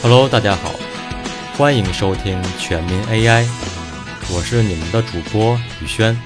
[0.00, 0.72] Hello，大家好，
[1.56, 3.44] 欢迎收听全民 AI，
[4.32, 6.16] 我是你们的主播宇轩。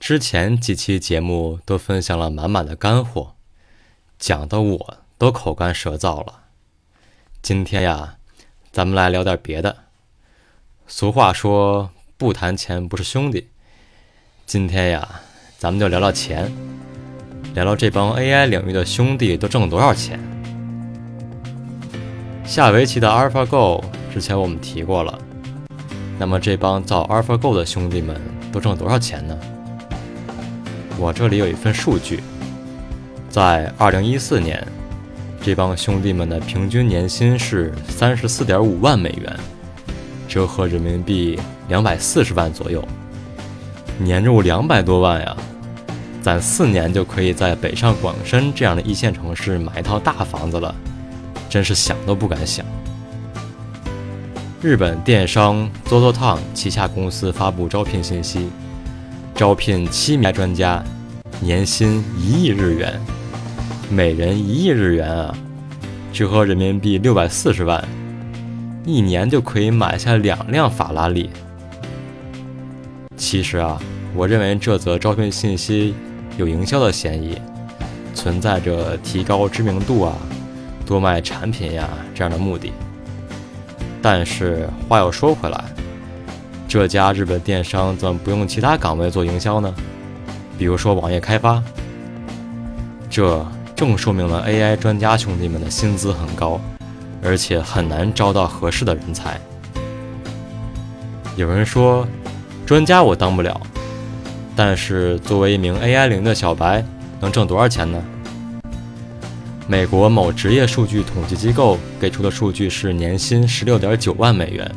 [0.00, 3.34] 之前几期节目都分享了满满的干货，
[4.18, 6.40] 讲的我都口干舌燥了。
[7.40, 8.16] 今天呀，
[8.72, 9.84] 咱们来聊点别的。
[10.88, 13.48] 俗话说不谈钱不是兄弟，
[14.44, 15.20] 今天呀，
[15.56, 16.52] 咱们就聊聊钱，
[17.54, 20.20] 聊聊这帮 AI 领域的兄弟都挣了多少钱。
[22.50, 23.80] 下围棋的 AlphaGo
[24.12, 25.16] 之前我们提过了，
[26.18, 29.38] 那么这帮造 AlphaGo 的兄弟们都挣了多少钱呢？
[30.98, 32.20] 我这里有一份数据，
[33.28, 34.66] 在2014年，
[35.40, 39.32] 这帮兄弟们的平均年薪是34.5万美元，
[40.26, 42.84] 折合人民币240万左右，
[43.96, 45.36] 年入两百多万呀！
[46.20, 50.74] 攒四年就可以在北上广深这样的一线城市买一套大房子了。
[51.50, 52.64] 真是想都不敢想。
[54.62, 58.48] 日本电商 ZOZOTOWN 旗下公司发布招聘信息，
[59.34, 60.84] 招聘七名专家，
[61.40, 63.00] 年薪一亿日元，
[63.90, 65.34] 每人一亿日元啊，
[66.12, 67.82] 折合人民币六百四十万，
[68.84, 71.30] 一年就可以买下两辆法拉利。
[73.16, 73.80] 其实啊，
[74.14, 75.94] 我认为这则招聘信息
[76.36, 77.36] 有营销的嫌疑，
[78.14, 80.14] 存在着提高知名度啊。
[80.90, 82.72] 多卖产品呀，这样的目的。
[84.02, 85.62] 但是话又说回来，
[86.66, 89.72] 这家日本电商怎么不用其他岗位做营销呢？
[90.58, 91.62] 比如说网页开发。
[93.08, 93.46] 这
[93.76, 96.60] 正说明了 AI 专家兄弟们的薪资很高，
[97.22, 99.40] 而且很难招到合适的人才。
[101.36, 102.04] 有人说，
[102.66, 103.60] 专家我当不了，
[104.56, 106.84] 但是作为一名 AI 零的小白，
[107.20, 108.02] 能挣多少钱呢？
[109.70, 114.68] 美国某职业数据统计机构给出的数据是年薪十六点九万美元，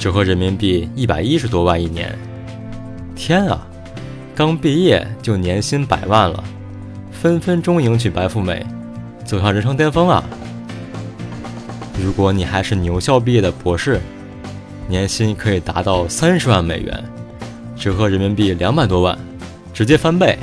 [0.00, 2.12] 折合人民币一百一十多万一年。
[3.14, 3.64] 天啊，
[4.34, 6.42] 刚毕业就年薪百万了，
[7.12, 8.66] 分分钟迎娶白富美，
[9.24, 10.24] 走向人生巅峰啊！
[12.02, 14.00] 如果你还是牛校毕业的博士，
[14.88, 17.04] 年薪可以达到三十万美元，
[17.76, 19.16] 折合人民币两百多万，
[19.72, 20.36] 直接翻倍。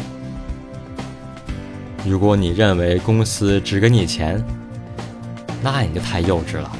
[2.05, 4.43] 如果你认为公司只给你钱，
[5.61, 6.71] 那你就太幼稚了。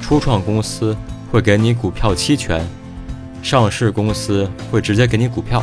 [0.00, 0.96] 初创公司
[1.30, 2.66] 会给你股票期权，
[3.42, 5.62] 上市公司会直接给你股票。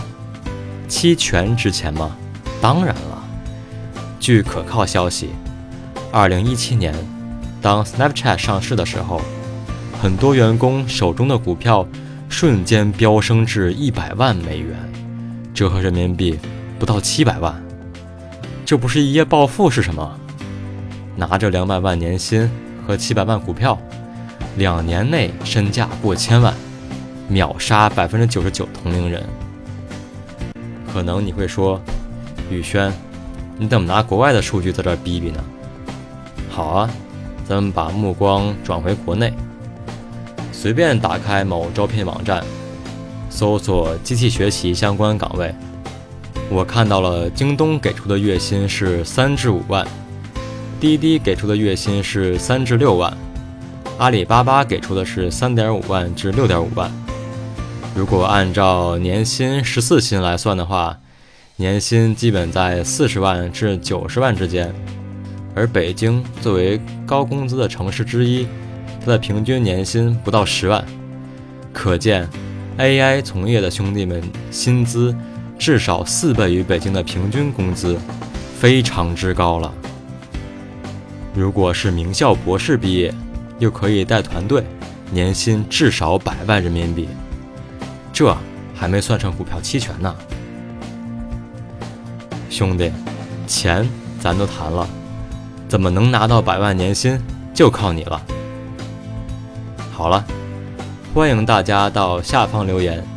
[0.87, 2.15] 期权值钱吗？
[2.61, 3.23] 当然了。
[4.19, 5.29] 据可靠消息
[6.11, 6.93] ，2017年，
[7.59, 9.19] 当 Snapchat 上市的时候，
[9.99, 11.87] 很多员工手中的股票
[12.29, 14.77] 瞬间飙升至100万美元，
[15.55, 16.37] 折合人民币
[16.77, 17.63] 不到700万。
[18.71, 20.17] 这不是一夜暴富是什么？
[21.17, 22.49] 拿着两百万年薪
[22.87, 23.77] 和七百万股票，
[24.55, 26.53] 两年内身价过千万，
[27.27, 29.21] 秒杀百分之九十九同龄人。
[30.93, 31.81] 可能你会说，
[32.49, 32.89] 宇轩，
[33.57, 35.43] 你怎么拿国外的数据在这逼逼呢？
[36.49, 36.89] 好啊，
[37.45, 39.33] 咱们把目光转回国内，
[40.53, 42.41] 随便打开某招聘网站，
[43.29, 45.53] 搜索机器学习相关岗位。
[46.53, 49.87] 我看到了京东给出的月薪是三至五万，
[50.81, 53.15] 滴滴给出的月薪是三至六万，
[53.97, 56.91] 阿里巴巴给出的是三点五万至六点五万。
[57.95, 60.97] 如果按照年薪十四薪来算的话，
[61.55, 64.75] 年薪基本在四十万至九十万之间。
[65.55, 68.45] 而北京作为高工资的城市之一，
[68.99, 70.83] 它的平均年薪不到十万，
[71.71, 72.27] 可见
[72.77, 75.15] AI 从业的兄弟们薪资。
[75.61, 77.95] 至少四倍于北京的平均工资，
[78.57, 79.71] 非常之高了。
[81.35, 83.13] 如果是名校博士毕业，
[83.59, 84.63] 又可以带团队，
[85.11, 87.07] 年薪至少百万人民币，
[88.11, 88.35] 这
[88.73, 90.15] 还没算上股票期权呢。
[92.49, 92.91] 兄弟，
[93.45, 93.87] 钱
[94.19, 94.89] 咱都谈了，
[95.67, 97.21] 怎么能拿到百万年薪，
[97.53, 98.19] 就靠你了。
[99.91, 100.25] 好了，
[101.13, 103.10] 欢迎大家到下方留言。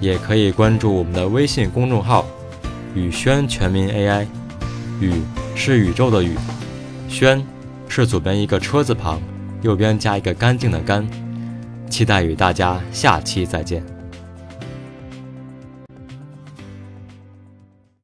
[0.00, 2.26] 也可以关注我们的微信公众号
[2.94, 4.26] “宇轩全民 AI”，
[5.00, 5.12] 宇
[5.54, 6.36] 是宇宙的宇，
[7.08, 7.44] 轩
[7.88, 9.20] 是左边一个车字旁，
[9.62, 11.06] 右边加一个干净的干。
[11.88, 13.95] 期待与大家下期再见。